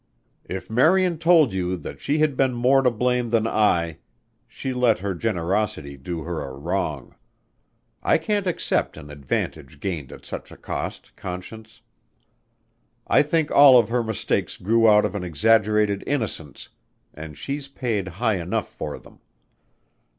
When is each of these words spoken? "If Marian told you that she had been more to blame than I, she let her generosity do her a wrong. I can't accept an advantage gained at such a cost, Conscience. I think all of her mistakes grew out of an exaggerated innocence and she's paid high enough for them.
"If 0.45 0.67
Marian 0.67 1.19
told 1.19 1.53
you 1.53 1.77
that 1.77 1.99
she 2.01 2.17
had 2.17 2.35
been 2.35 2.55
more 2.55 2.81
to 2.81 2.89
blame 2.89 3.29
than 3.29 3.45
I, 3.45 3.99
she 4.47 4.73
let 4.73 4.97
her 4.97 5.13
generosity 5.13 5.95
do 5.95 6.23
her 6.23 6.41
a 6.41 6.53
wrong. 6.53 7.13
I 8.01 8.17
can't 8.17 8.47
accept 8.47 8.97
an 8.97 9.11
advantage 9.11 9.79
gained 9.79 10.11
at 10.11 10.25
such 10.25 10.51
a 10.51 10.57
cost, 10.57 11.15
Conscience. 11.15 11.81
I 13.05 13.21
think 13.21 13.51
all 13.51 13.77
of 13.77 13.89
her 13.89 14.01
mistakes 14.01 14.57
grew 14.57 14.89
out 14.89 15.05
of 15.05 15.13
an 15.13 15.23
exaggerated 15.23 16.03
innocence 16.07 16.69
and 17.13 17.37
she's 17.37 17.67
paid 17.67 18.07
high 18.07 18.37
enough 18.39 18.73
for 18.73 18.97
them. 18.97 19.19